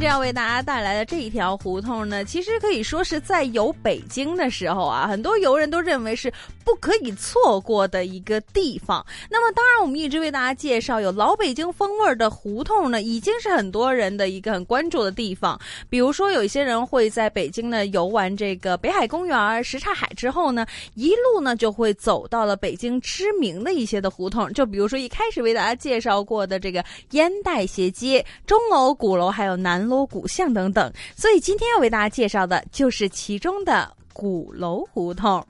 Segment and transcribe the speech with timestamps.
[0.00, 6.32] 这样为大家带来的这一条胡同呢，其实可以说是在游北京的时候啊，很多游人都认为是。
[6.62, 9.04] 不可以错过的一个地方。
[9.28, 15.58] 那么，当然，我们一直为大家介绍有老北京风味的胡同呢，已经是很多人的一个很关注的地方。
[15.88, 20.64] 比如说，有一些人会在北京呢游玩这个北海公园、什刹海之后呢，
[20.94, 24.52] 一路呢就会走到了北京知名的一些的胡同。
[24.52, 30.90] 就比如说一开始为大家介绍过的这个烟袋斜街、钟楼、鼓楼，还有南锣鼓巷等等。
[31.14, 35.44] 所以今天要为大家介绍的就是其中的鼓楼胡同。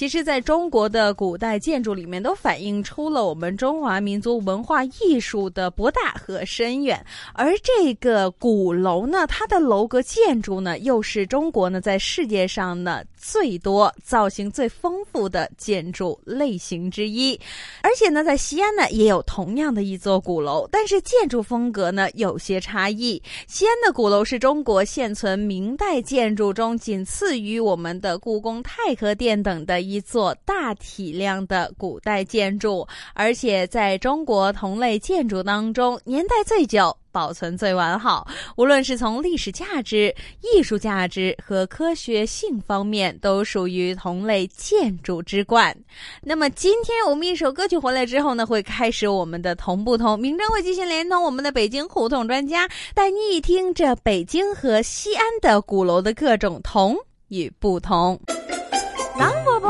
[0.00, 7.04] 其实，在中国的古代建筑里面，都反映出了我们中华民族文化艺术的博大和深远。
[7.34, 17.38] 而这个鼓楼呢，它的楼阁建筑呢，又是中国呢在世界上呢最多、造型最丰富的建筑类型之一。
[17.82, 23.22] 而且呢，在西安呢也有同样的一座鼓楼，但是建筑风格呢有些差异。
[23.46, 29.89] 西安的鼓楼是中国现存明代建筑中仅次于我们的故宫、太和殿等的。
[29.90, 38.24] 一座大体量的古代建筑，而且在中国同类建筑当中，年代最久、保存最完好。
[38.56, 45.76] 无论是从历史价值、艺术价值和科学性方面，都属于同类建筑之冠。
[46.22, 50.16] 那么，今天我们一首歌曲回来之后呢，会开始我们的同不同。
[50.16, 56.96] 明正会继续连通我们的北京胡同专家，带你一听这北京和西安的鼓楼的各种同
[57.26, 58.20] 与不同。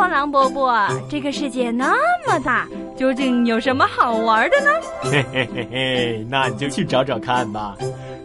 [0.09, 1.95] 狼伯伯，狼伯伯，这个世界那
[2.27, 2.67] 么大，
[2.97, 4.71] 究竟有什么好玩的呢？
[5.03, 7.75] 嘿嘿嘿嘿，那你就去找找看吧。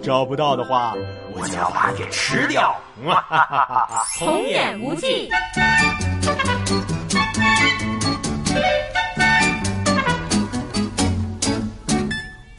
[0.02, 0.94] 找不到的话，
[1.34, 2.76] 我就要把你给吃掉。
[3.06, 5.30] 哈哈哈哈童言无忌。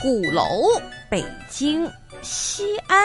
[0.01, 0.43] 鼓楼，
[1.09, 1.89] 北京。
[2.29, 2.99] 西安，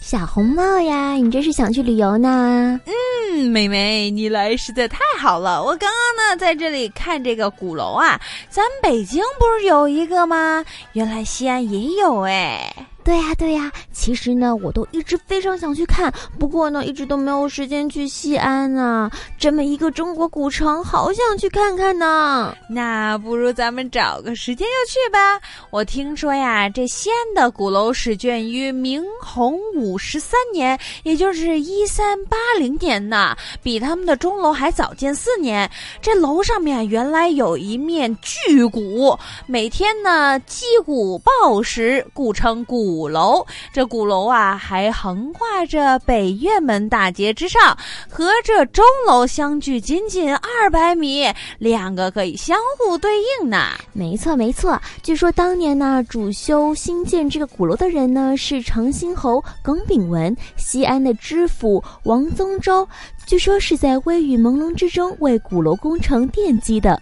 [0.00, 2.80] 小红帽呀，你这是想去旅游呢？
[2.86, 5.60] 嗯，妹妹，你来实在太好了。
[5.60, 10.64] 我刚刚呢在这里看这个鼓楼啊，咱北京不是有一个吗？
[10.92, 12.72] 原来西安也有哎。
[13.02, 19.10] 对呀，对呀，其实呢，我都一直非常想去看，不过呢，一直都没有时间去西安呢。
[19.38, 22.54] 这么一个中国古城，好想去看看呢。
[22.68, 25.40] 那不如咱们找个时间就去吧。
[25.70, 35.68] 我听说呀，这西安的鼓楼始建于明洪武十三年，也就是一三八零年呢，比他们的钟楼还早建四年。
[36.02, 42.89] 这楼上面原来有一面巨鼓，每天呢击鼓报时，故称鼓。
[42.90, 47.78] 鼓楼，这鼓楼啊，还横跨着北院门大街之上，
[48.08, 53.58] 和这钟楼相距仅仅二百米，两个可以相互对应呢。
[53.92, 54.80] 没错，没错。
[55.04, 62.86] 据说当年呢，主修新建这个鼓楼的人呢，是成兴侯耿炳文，西安的知府王宗周。
[63.24, 67.00] 据说是在微雨朦胧之中为鼓楼工程奠基的。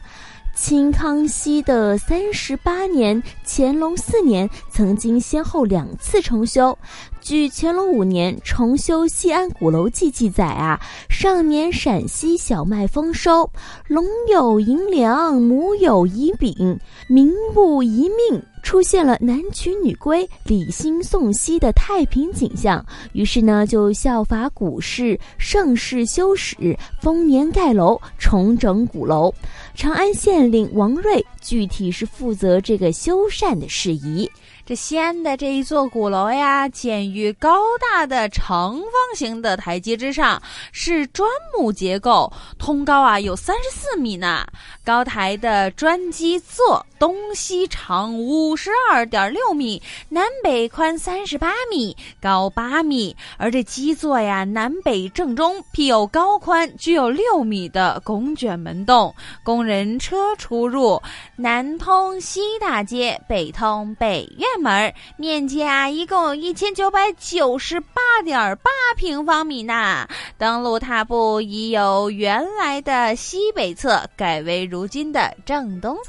[0.60, 6.76] 清康熙的三十八年、乾隆四年，曾经先后两次重修。
[7.20, 13.48] 据乾隆五年重修西安鼓楼记记载啊，上年陕西小麦丰收，
[13.86, 18.42] 龙有银粮，母有乙丙，民不遗命。
[18.62, 29.32] 出现了男娶女归、礼兴送息的太平景象，于是呢，就效法古市盛世修史，丰年盖楼，重整鼓楼。
[29.74, 34.30] 长安县令王瑞具体是负责这个修缮的事宜。
[34.68, 38.84] 这西安的这一座鼓楼呀，建于高大的长方
[39.16, 40.42] 形的台阶之上，
[40.72, 41.26] 是砖
[41.56, 44.46] 木结构，通高啊有三十四米呢。
[44.84, 53.16] 高台的砖基座东西长五十二点六米，南北宽三十八米，高八米。
[53.38, 61.00] 而这基座呀，南北正中辟有高宽、具有六米的拱卷门洞，供人车出入。
[61.36, 64.46] 南通西大街，北通北院。
[64.60, 70.06] 门面积啊，一共有一千九百九十八点八平方米呢。
[70.36, 76.02] 登陆踏步已由原来的西北侧改为如今的正东侧。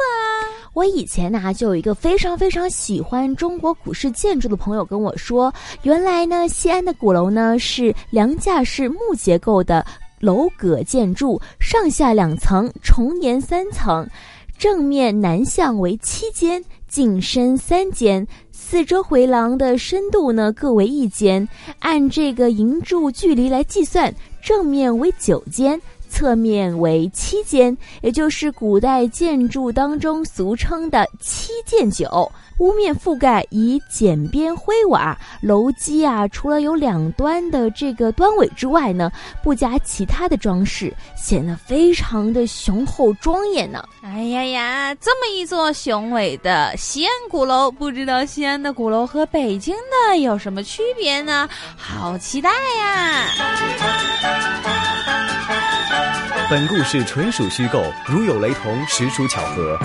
[0.73, 5.51] 我以前呢，就有一个非常非常喜欢中国古式建筑的朋友跟我说，
[5.81, 9.85] 原来呢，西安的鼓楼呢是梁架式木结构的
[10.19, 14.07] 楼阁建筑，上下两层，重檐三层，
[14.57, 21.47] 正面南向为七间，进深三间，四周回廊的深度呢各为一间，
[21.79, 24.13] 按这个银柱距离来计算，
[24.43, 25.79] 正面为九间。
[26.09, 32.29] 侧面为七间，也就是古代建筑当中俗称的七间九。
[32.57, 39.09] 屋面覆盖以简边灰瓦，楼基啊，除了有两端的这个端尾之外呢，
[39.41, 43.81] 不加其他的装饰，显得非常的雄厚庄严呢。
[44.03, 49.73] 哎呀呀，这么一座雄伟的西安鼓楼，不知道西安的鼓楼和北京
[50.09, 51.47] 的有什么区别呢？
[51.77, 53.29] 好期待呀！
[56.49, 59.77] 本故事纯属虚构，如有雷同，实属巧合。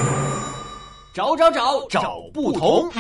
[1.13, 2.91] 找找找找不同。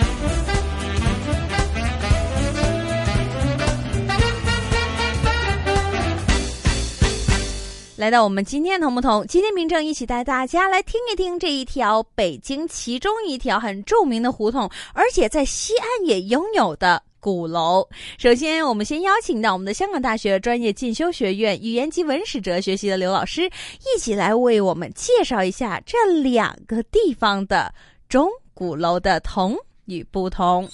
[7.96, 9.26] 来到我们今天同不同？
[9.26, 17.88] 今天明正一起带大家来听一听这一条北京其中一条很著名的胡同，而且在西安也拥有的鼓楼。
[18.18, 27.72] 首先，我们先邀请到我们的香港大学专业进修学院语言及文史哲学系的刘老师，一起来为我们介绍一下这两个地方的。
[28.10, 29.56] 钟鼓楼的同
[29.86, 30.68] 与不同。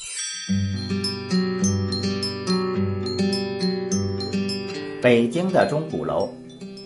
[5.01, 6.29] 北京的钟鼓楼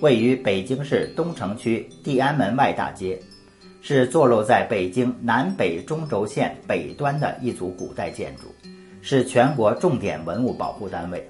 [0.03, 3.19] 位于北京市东城区地安门外大街，
[3.81, 8.55] 是坐落在北京南北中轴线北端的一组古代建筑，
[9.07, 11.29] 是全国重点文物保护单位。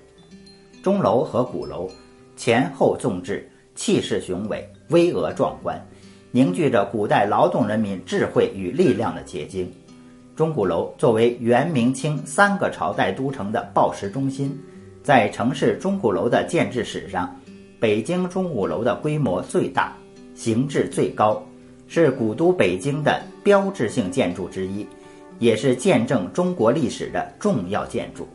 [0.81, 1.91] 钟楼和鼓楼
[2.37, 5.85] 前后纵置，气势雄伟，巍峨壮观。
[6.31, 9.69] 凝聚着古代劳动人民智慧与力量的结晶。
[10.37, 14.57] 钟鼓楼作为元、明、清三个朝代都城的报时中心，
[15.03, 17.29] 在城市钟鼓楼的建制史上，
[17.81, 19.93] 北京钟鼓楼的规模最大，
[20.37, 21.43] 形制最高，
[21.89, 24.87] 是古都北京的标志性建筑之一，
[25.39, 28.29] 也是见证中国历史的重要建筑。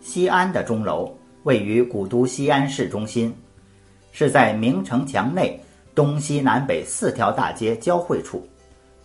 [0.00, 1.12] 西安的钟楼
[1.44, 3.34] 位于古都西安市中心，
[4.12, 5.60] 是在明城墙内。
[5.94, 8.46] 东西南北四条大街交汇处，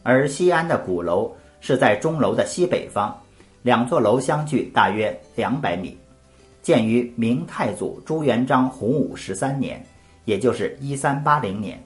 [0.03, 3.19] 而西安的鼓楼是在钟楼的西北方，
[3.63, 5.97] 两座楼相距大约两百米，
[6.61, 9.83] 建于明太祖朱元璋洪武十三年，
[10.25, 11.83] 也就是一三八零年，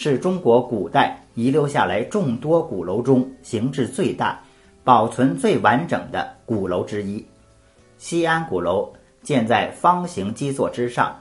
[0.00, 4.40] 是中国古代遗留下来众多鼓楼中形制最大、
[4.84, 7.26] 保存最完整的鼓楼之一。
[7.98, 8.92] 西安鼓楼
[9.24, 11.20] 建在方形基座之上，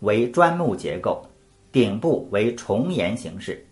[0.00, 1.24] 为砖木结构。
[1.72, 3.66] 顶部为重檐形式，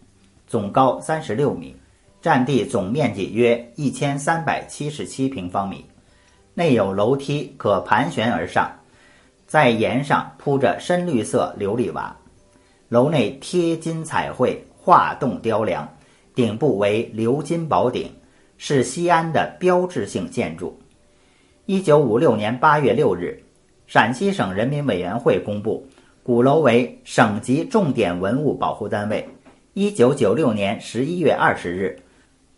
[0.47, 1.77] 总高三十六米，
[2.23, 5.85] 占地总面积约一千三百七十七平方米，
[6.55, 8.71] 内有楼梯可盘旋而上，
[9.47, 12.17] 在檐上铺着深绿色琉璃瓦，
[12.89, 15.89] 楼内贴金彩绘，画栋雕梁，
[16.35, 18.11] 顶部为鎏金宝顶，
[18.59, 20.79] 是西安的标志性建筑。
[21.65, 23.43] 一九五六年八月六日，
[23.87, 25.87] 陕西省人民委员会公布。
[26.23, 29.29] 鼓楼为省级重点文物保护单位。
[29.75, 31.97] 一九九六年十一月二十日，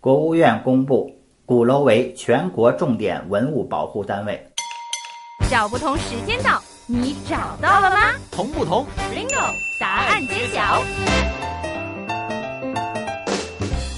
[0.00, 1.14] 国务院公布
[1.44, 4.42] 鼓楼为全国重点文物保护单位。
[5.50, 8.14] 找不同时间到，你找到了吗？
[8.30, 9.67] 同不同？Bingo！
[9.78, 10.82] 答案揭晓。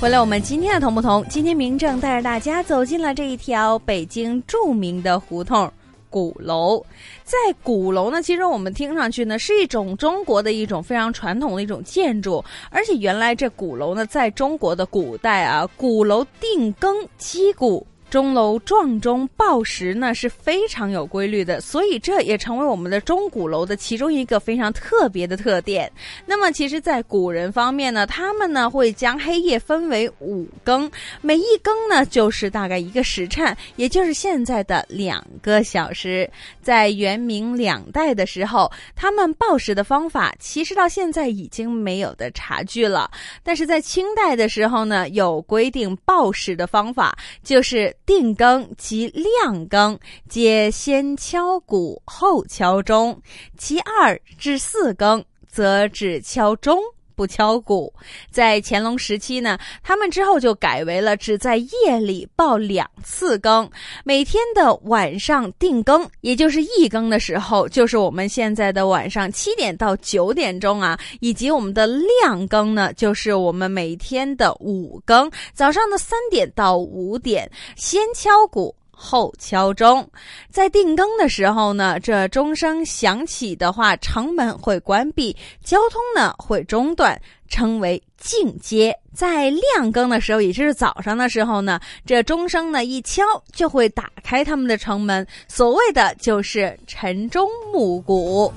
[0.01, 1.25] 回来，我们今天的同不同？
[1.29, 5.71] 今天明正带着大家走进了这一条北京著名的胡同。
[6.09, 6.85] 鼓楼，
[7.23, 17.87] 在鼓楼呢，其实我们听上去呢是一种中国的一种非常传统的一种建筑，而且原来这鼓楼呢，在中国的古代啊，鼓楼定更击鼓。
[18.11, 25.91] 钟楼撞钟报时呢是非常有规律的，所以这也成为我们的钟鼓楼的其中一个非常特别的特点。
[26.27, 30.91] 那么，其实，在古人方面呢，他们呢会将黑夜分为五更，
[31.21, 36.29] 每一更呢就是大概一个时辰，也就是现在的两个小时。
[36.61, 43.11] 在元明两代的时候，他们报时的方法其实到现在已经没有的差距了。
[43.43, 47.95] 但是在清代的时候呢，有规定报时的方法，就是。
[48.11, 49.97] 定更及量更，
[50.29, 53.17] 皆先敲鼓后敲钟；
[53.57, 56.83] 其二至四更，则只敲钟。
[57.21, 57.93] 不敲鼓。
[58.31, 63.71] 在乾隆时期呢，他们之后就改为了只在夜里报两次更，
[64.05, 78.75] 每天的晚上定更，也就是一更的时候，就是我们现在的晚上七点到九点钟啊，以及我们的亮更呢，就是我们每天的五更，早上的三点到五点，先敲鼓。
[79.03, 80.07] 后敲钟，
[80.51, 88.95] 在定更的时候呢，这钟声响起的话，城门会关闭，交通呢会中断，称为进阶。
[89.15, 98.53] 在亮更的时候，也就是早上的时候呢，这钟声呢一敲，就会打开他们的城门，所谓的就是晨钟暮鼓。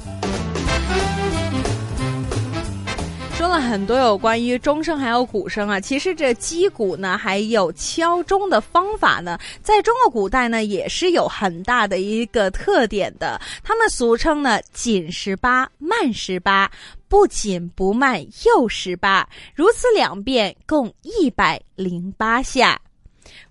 [3.53, 13.39] 了很多有关于钟声还有鼓声啊，其实这击鼓呢，还有敲钟的方法呢，在中国古代呢也是有很大的一个特点的。
[13.63, 16.69] 他们俗称呢紧十八，慢十八，
[17.07, 22.81] 不紧不慢又十八，如此两遍共一百零八下。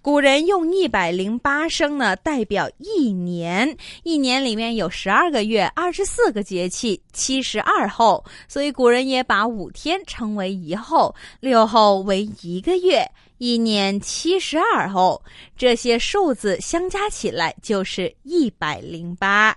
[0.01, 3.77] 古人用一百零八声呢，代表一年。
[4.03, 13.09] 一年里面有十二个月，二十四个节气，七十二候，所以古人也把五天称为一候，六候为一个月。
[13.43, 15.21] 一年七十二后，
[15.57, 19.53] 这些数字相加起来就是一百零八。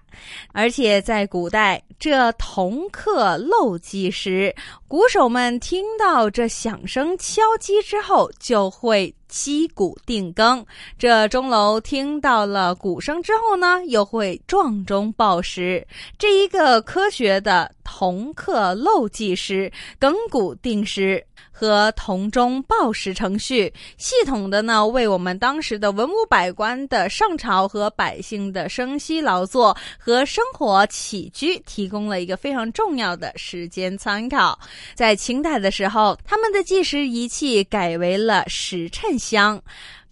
[0.53, 4.55] 而且在古代，这铜刻漏击时，
[4.87, 10.65] 鼓手们听到这响声敲击之后，就会击鼓定更。
[10.97, 15.85] 这钟楼听到了鼓声之后呢，又会撞钟报时。
[16.17, 21.25] 这一个科学的铜刻漏计时、更鼓定时。
[21.57, 34.59] 和铜钟报时程序，系统的呢，为我们当时的文武百官的上朝和百姓的生息劳作和生活起居提供了一个非常重要的时间参考。
[34.95, 39.61] 在清代的时候，他们的计时仪器改为了时辰箱。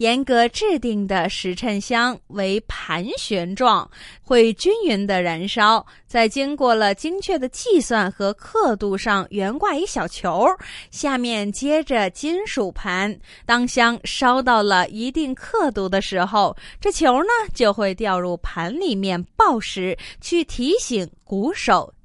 [0.03, 3.89] 严格制定的时辰香为盘旋状，
[4.21, 5.85] 会均匀的燃烧。
[6.05, 10.45] 在经过了精确的计算和刻度上，悬挂一小球，
[10.91, 13.17] 下面接着金属盘。
[13.45, 21.93] 当香烧到了一定刻度的时候，这球呢就会掉入盘里面报时，去提醒鼓手。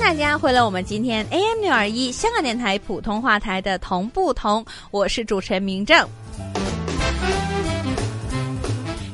[0.00, 6.08] 大家回来，我们今天 AM 六二一香港电台普通话台的同不同，我是主持人明正。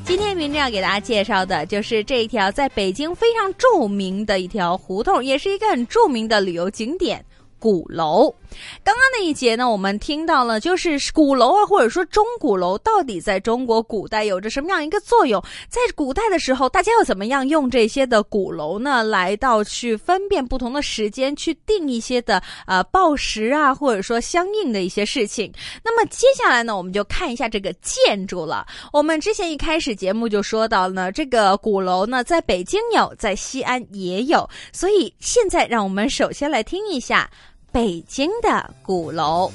[0.05, 7.23] 今天明正要给大家介绍的就是这一条在北京非常著名的一条胡同，也是一个很著名的旅游景点——
[7.59, 8.33] 鼓楼。
[8.83, 15.41] 刚刚那一节呢，我们听到了，就是鼓楼啊，或者说钟鼓楼，到底在中国古代有着什么样一个作用？
[15.69, 25.51] 在古代的时候，大家又怎么样用这些的鼓楼呢，来到去分辨不同的时间，去定一些的呃报时啊，或者说相应的一些事情？
[25.83, 28.65] 那么接下来呢，我们就看一下这个建筑了。
[28.91, 37.29] 我们之前一开始节目就说到呢，这个鼓楼呢，在北京有，在西安也有，所以现在让我们首先来听一下。
[37.77, 39.51] 北京的鼓楼，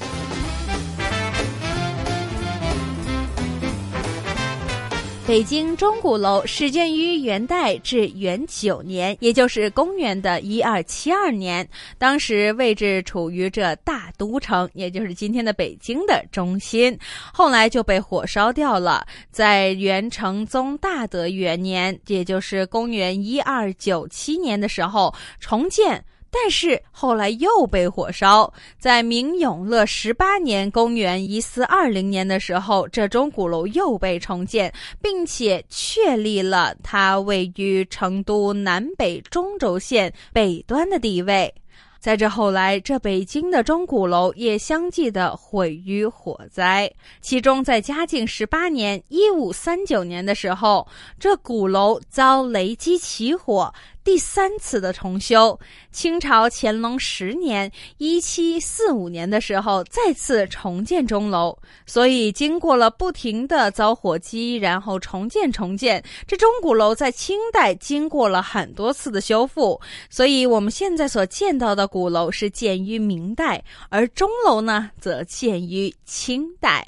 [5.26, 11.68] 北京钟鼓楼始建于元代至元九年，也就是公元的一二七二年。
[11.98, 16.96] 当时位置处于这大都城，也就是今天的北京的中心。
[17.32, 19.04] 后来就被火烧掉了。
[19.32, 26.04] 在元成宗大德元年，也就是公元一二九七年的时候重建。
[26.34, 34.72] 但是后来又被火烧，在明永乐十八年（公元一四二零年）的时候，这钟鼓楼又被重建，
[35.02, 41.54] 并且确立了它位于成都南北中轴线北端的地位。
[42.00, 46.92] 在这后来，这北京的钟鼓楼也相继的毁于火灾。
[47.20, 50.84] 其中，在嘉靖十八年（一五三九年）的时候，
[51.20, 53.72] 这鼓楼遭雷击起火，
[54.04, 55.58] 第三次的重修。
[55.90, 61.56] 清朝乾隆十年（一七四五年）的时候，再次重建钟楼。
[61.86, 69.80] 所以，经过了不停的遭火击，然后重建、重建，这钟鼓楼在清代经过了很多次的修复。
[70.10, 76.86] 所以，我们现在所见到的鼓楼是建于明代，而钟楼呢，则建于清代。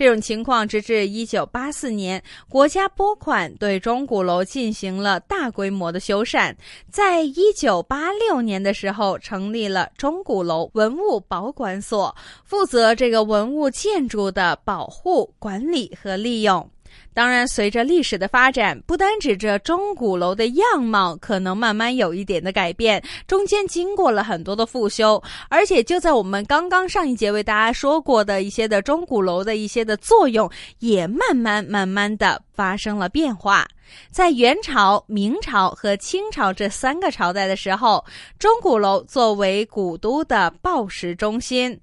[0.00, 6.56] 这种情况直至一九八四年，国家拨款对钟鼓楼进行了大规模的修缮。
[6.90, 12.16] 在一九八六年的时候，成立了钟鼓楼文物保管所，
[12.46, 16.66] 负责这个文物建筑的保护、管理和利用。
[17.12, 33.66] 当然，随着历史的发展，不单指着钟鼓楼的样貌可能慢慢有一点的改变，中间经过了很多的复修，而且就在我们刚刚上一节为大家说过的一些的钟鼓楼的一些的作用，也慢慢慢慢的发生了变化。
[34.12, 38.04] 在元朝、明朝和清朝这三个朝代的时候，
[38.38, 41.78] 钟鼓楼作为古都的报时中心，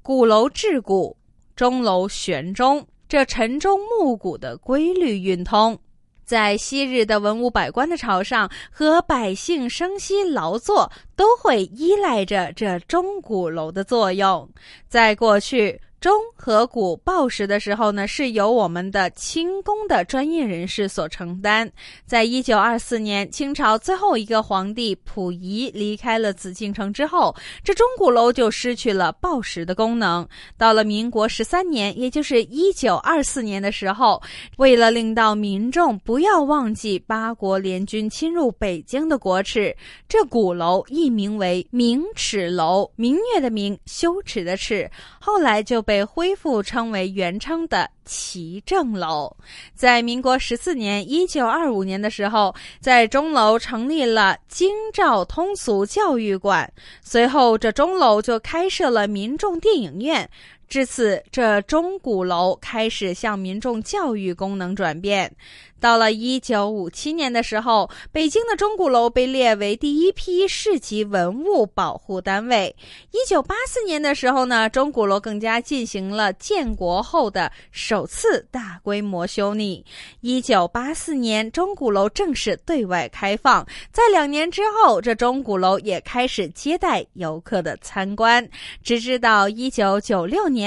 [0.00, 1.14] 鼓楼制鼓，
[1.54, 2.86] 钟楼悬钟。
[3.10, 5.76] 这晨钟暮鼓的规律运通，
[6.24, 14.48] 在昔日的文武百官的朝上和百姓生息劳作，都会依赖着这钟鼓楼的作用。
[14.86, 15.80] 在过去。
[16.00, 21.70] 钟和鼓报时的时候呢，是由我们的清宫的专业人士所承担。
[22.06, 30.26] 在一九二四年，清朝最后一个皇帝溥仪离开了紫禁城之后，这钟鼓楼就失去了报时的功能。
[30.56, 34.22] 到了民国十三年，也就是一九二四年的时候，
[34.56, 39.76] 为了令到民众不要忘记八国联军侵入北京的国耻，
[40.08, 44.90] 这鼓楼易名为明耻楼，明月的明，羞耻的耻。
[45.20, 45.80] 后来就。
[45.90, 49.34] 被恢复称为原称的齐正楼，
[49.74, 56.72] 在民国十四年（一九二五年）的时候，在钟楼成立了京兆通俗教育馆，
[57.02, 60.30] 随后这钟楼就开设了民众电影院。
[60.70, 65.34] 至此，这钟鼓楼开始向民众教育功能转变。
[65.80, 72.76] 到了一九五七年的时候，北京的钟鼓楼被列为第一批市级文物保护单位。
[73.12, 79.82] 一九八四年的时候呢，钟鼓楼更加进行了建国后的首次大规模修理。
[80.20, 83.66] 一九八四年，钟鼓楼正式对外开放。
[83.90, 88.46] 在两年之后，这钟鼓楼也开始接待游客的参观。
[88.84, 90.59] 直至到一九九六年，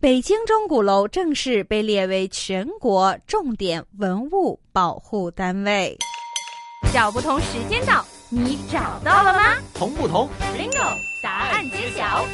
[0.00, 4.58] 北京钟鼓楼正式被列为全国重点文物。
[4.72, 5.98] 保护单位，
[6.94, 9.56] 找不同时间到，你找到了吗？
[9.74, 12.24] 同不同？Bingo，答案揭晓。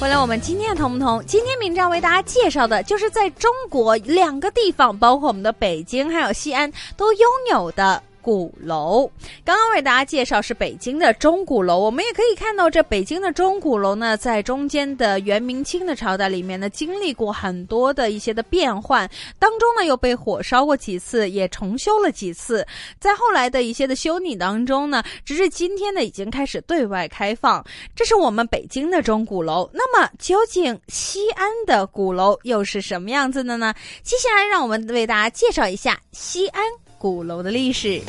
[0.00, 1.22] 回来，我们今天的同不同？
[1.26, 8.02] 今天明章为大家介绍的就是在中国两个地方，包括我们的北京还有西安，都拥有的。
[8.26, 9.08] 鼓楼，
[9.44, 11.78] 刚刚为大家介绍是北京的钟鼓楼。
[11.78, 19.08] 我们也可以看到，这北京的钟鼓楼呢，在中间的元明清的朝代里面呢，经历过很多的一些的变换，
[19.38, 22.66] 当中呢又被火烧过几次，也重修了几次。
[22.98, 27.64] 在后来的一些的修理当中呢，直至今天呢，已经开始对外开放。
[27.94, 29.70] 这是我们北京的钟鼓楼。
[29.72, 33.72] 那么，究竟西安的鼓楼又是什么样子的呢？
[34.02, 36.64] 接下来，让我们为大家介绍一下西安。
[36.98, 38.00] 鼓楼的历史。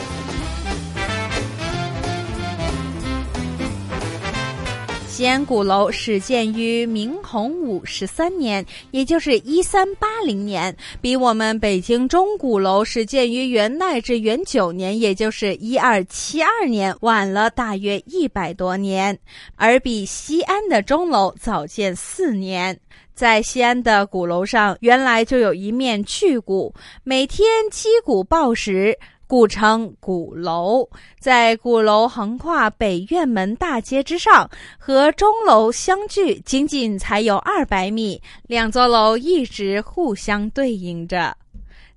[5.08, 19.18] 西安鼓楼始建于明洪武十三年，也就是一三八零年，比我们北京钟鼓楼始建于元代至元九年，也就是一二七二年，晚了大约一百多年，
[19.56, 22.80] 而比西安的钟楼早建四年。
[23.18, 26.72] 在西安的鼓楼上，原来就有一面巨鼓，
[27.04, 30.88] 每天击鼓报时，故称鼓楼。
[31.20, 41.36] 在鼓楼横跨北院门大街之上，和钟楼相距仅仅才有二百米，两座楼一直互相对应着。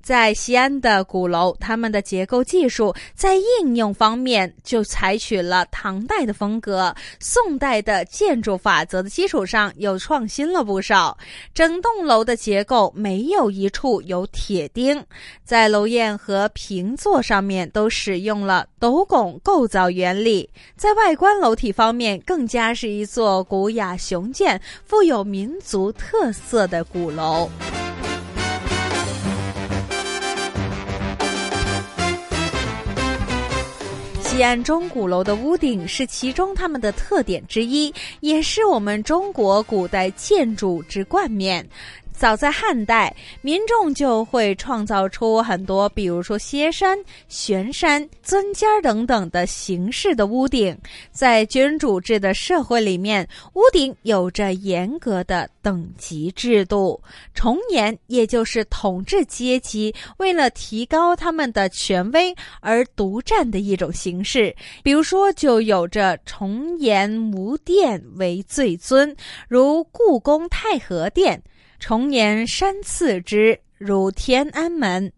[0.03, 11.17] 在西安的鼓楼，他们的结构技术在应用方面就采取了唐代的风格，宋代的建筑法则的基础上又创新了不少。
[11.55, 15.05] 整栋楼的结构没有一处有铁钉，
[15.45, 20.49] 在楼檐和平座上面都使用了斗拱构造原理。
[20.77, 27.49] 在外观楼体方面，更加是一座古雅雄健、富有民族特色的鼓楼。
[34.41, 41.63] 西安钟鼓楼的屋顶是其中它们的特点之一，也是我们中国古代建筑之冠冕。
[42.11, 46.99] 早在汉代，民众就会创造出很多，比如说歇山、
[47.29, 50.75] 悬山、尊尖等等的形式的屋顶。
[51.11, 57.01] 在君主制的社会里面，屋顶有着严格的等级制度。
[57.35, 64.55] 重檐，也就是统治阶级为了提高他们的权威而独占的一种形式。
[64.83, 69.15] 比如说，就有着重檐无殿为最尊，
[69.49, 71.43] 如故宫太和殿。
[71.79, 75.11] 重檐山次之，如天安门，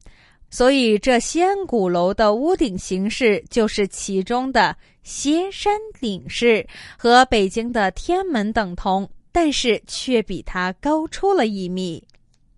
[0.48, 6.64] 所以这西安鼓楼的屋顶形式就是其中的歇山顶式，
[6.96, 12.04] 和北京的天安门等同，但是却比他高出了一米。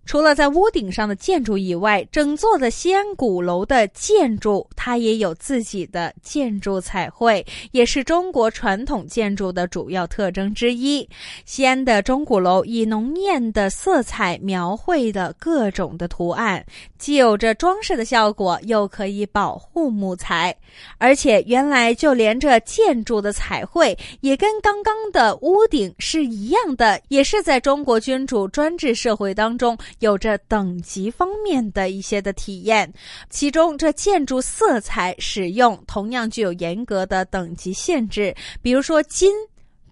[0.06, 11.08] 除了在屋顶上的建筑以外，整座的西安鼓楼的建筑，它也有自己的建筑彩绘，也是中国传统建筑的主要特征之一。
[11.44, 16.64] 西安的钟鼓楼以浓艳的色彩描绘的各种的图案，
[16.98, 20.54] 既有着装饰的效果，又可以保护木材。
[20.98, 29.76] 而且原来就连这建筑的彩绘，也跟刚刚的屋顶是一样的，也是在中国君主专制社会当中。
[30.00, 32.92] 有着等级方面的一些的体验，
[33.30, 39.32] 其中这建筑色彩使用同样具有严格的等级限制，比如说金、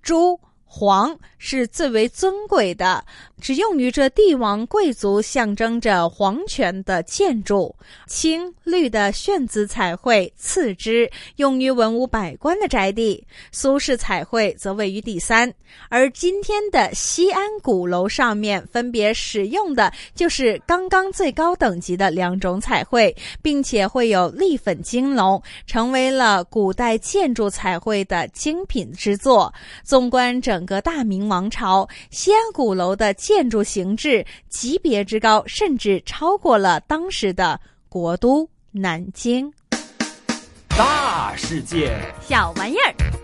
[0.02, 0.38] 珠。
[0.74, 3.04] 黄是最为尊贵的，
[3.38, 7.76] 只用于这帝王贵族，象征着皇权的建筑。
[8.06, 13.22] 青绿的炫紫彩绘次之，用于文武百官的宅地。
[13.50, 15.52] 苏式彩绘则位于第三。
[15.90, 29.52] 而今天的西安鼓楼上面分别使用的就是刚刚最高等级的两种彩绘，并且会有立粉金龙，成为了古代建筑彩绘的精品之作。
[29.84, 30.61] 纵观整。
[30.62, 39.52] 整个大明王朝，西安鼓楼的建筑形制级别之高，甚至超过了当时的国都南京。
[40.68, 43.21] 大世界，小玩意儿。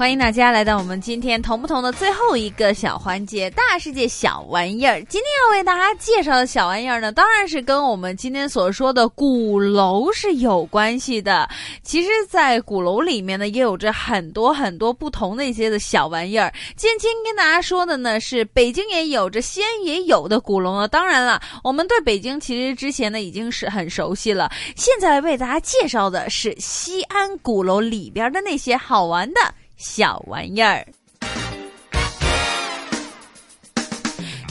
[0.00, 4.94] 欢迎大家来到我们今天同不同的最后一个小环节——大世界小玩意儿。
[5.10, 11.46] 今天要为大家介绍的小玩意儿呢，当然是跟我们今天所说的鼓楼是有关系的。
[11.82, 16.50] 其实，在鼓楼里面呢，也有着很多很多不同的一些的小玩意儿。
[16.76, 20.88] 今天跟大家说的呢，是北京也有着，西安也有的鼓楼呢。
[20.88, 24.50] 当然了，我们对北京其实之前呢已经是很熟悉了。
[24.76, 29.40] 现在为大家介绍的是西安鼓楼里边的那些好玩的。
[29.80, 30.86] 小玩意儿，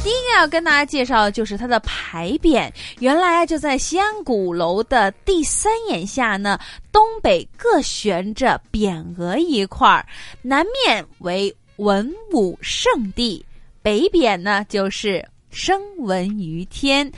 [0.04, 2.68] 第一个要跟大家介绍的就是它的牌匾。
[2.98, 6.60] 原来就在西安鼓楼的第三眼下呢，
[6.92, 10.04] 东北各悬着匾额一块儿，
[10.42, 13.46] 南面为文武圣地，
[13.84, 17.12] 北匾呢就是声闻于天。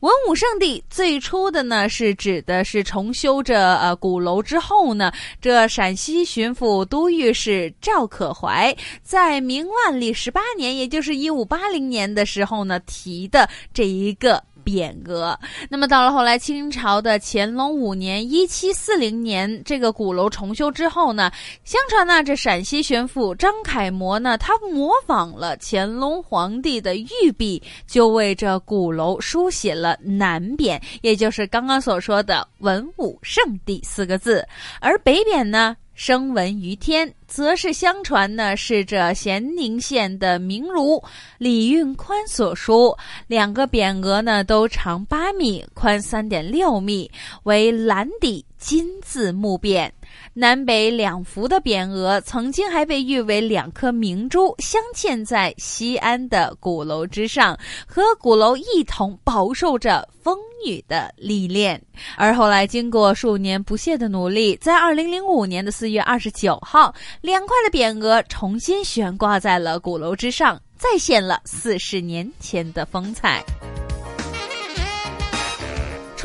[0.00, 14.42] 文武圣地最初的呢，是指的是重修这呃鼓楼之后呢，这陕西巡抚都御史赵可怀在明万历十八年，也就是一五八零年的时候呢，提的这一个。
[14.66, 15.38] 匾额。
[15.70, 21.30] 那么到了后来，清朝的乾隆五年（一七四零年），这个鼓楼重修之后呢，
[21.64, 34.44] 相传呢，这陕西巡抚张楷模呢，他模仿了乾隆皇帝的御笔，就为这鼓楼书写了南匾，也就是刚刚所说的“文武圣地”四个字，
[34.80, 35.76] 而北匾呢。
[35.96, 41.02] 声闻于天，则是相传呢，是这咸宁县的名儒
[41.38, 42.96] 李运宽所书。
[43.26, 47.10] 两个匾额呢，都长八米，宽三点六米，
[47.42, 49.90] 为蓝底金字木匾。
[50.34, 61.80] 南北两幅的匾额，曾经还被誉为两颗明珠，镶嵌在西安的鼓楼之上，和鼓楼一同饱受着风雨的历练。
[62.16, 73.42] 而后来，经过数年不懈的努力，在二零零五年的四月二十九号，两块的匾额重新悬挂在了鼓楼之上，再现了四十年前的风采。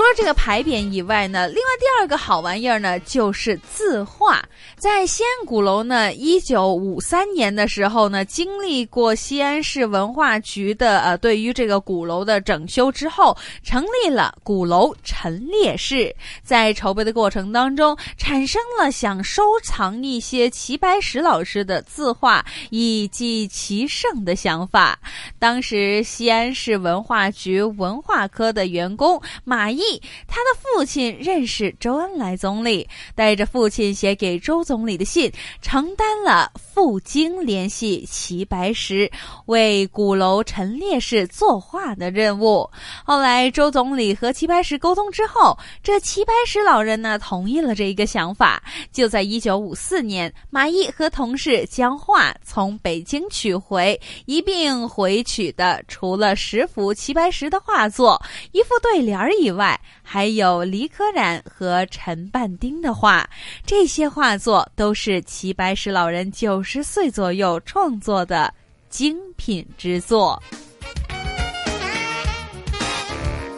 [0.02, 4.44] 除了这个牌匾以外呢，另外第二个好玩意儿呢就是字画。
[4.76, 16.12] 在西安鼓楼呢，一九五三年的时候呢，经历过西安市文化局的呃对于这个鼓楼的整修之后，成立了鼓楼陈列室。
[16.42, 24.98] 在筹备的过程当中，产生了想收藏一些齐白石老师的字画以记其盛的想法。
[25.38, 29.91] 当时西安市文化局文化科的员工马毅，
[30.28, 39.10] 他的父亲认识周恩来总理，带着父亲写给周总理的信，承担了赴京联系齐白石，
[39.46, 42.70] 为鼓楼陈列室作画的任务。
[43.04, 48.62] 后来周总理和齐白石沟通之后，这齐白石老人呢同意了这一个想法。
[48.92, 59.71] 就在一九五四年，马毅和同事将画从北京取回，一并回取的除了十幅齐白石的画作、一副对联以外，
[60.02, 63.30] 还有李可染和陈半丁的画。
[63.66, 68.54] 这些画作都是齐白石老人九十岁左右创作的
[68.90, 70.42] 精品之作。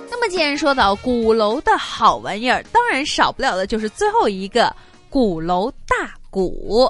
[0.09, 4.73] 那么，既然说到鼓楼的好玩意儿，当然少不了的就是最后一个
[5.09, 6.89] 鼓楼大鼓。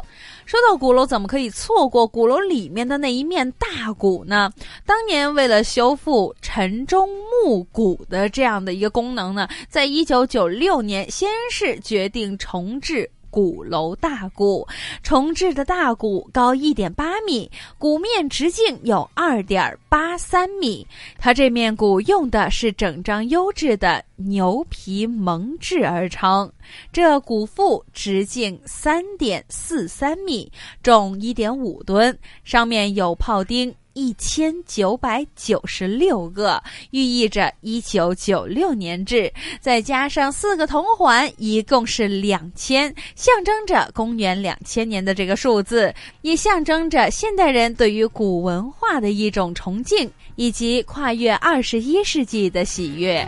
[0.54, 4.52] 说到鼓楼，怎么可以错过鼓楼里面的那一面大鼓呢？
[4.86, 7.10] 当年为了修复晨钟
[7.44, 13.10] 暮鼓的这样的一个功能呢，在一九九六年，先是决定重置。
[13.34, 14.68] 鼓楼大鼓
[15.02, 20.86] 重置的大鼓高一点八米，鼓面直径有二点八三米。
[21.18, 26.52] 它这面鼓用的是整张优质的牛皮蒙制而成，
[26.92, 30.52] 这鼓腹直径三点四三米，
[30.84, 33.74] 重一点五吨，上面有炮钉。
[33.94, 53.28] 一千九百九十六个，寓意着一九九六年制，再加上四个铜环，一共是两千，象征着公元两千年的这个数字，也象征着现代人对于古文化的一种崇敬，以及跨越二十一世纪的喜悦。